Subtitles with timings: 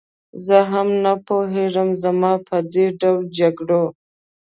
[0.45, 3.83] زه هم نه پوهېږم، زما په دې ډول جګړو.